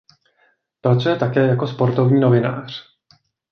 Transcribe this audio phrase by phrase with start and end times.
[0.81, 2.83] Pracuje také jako sportovní novinář.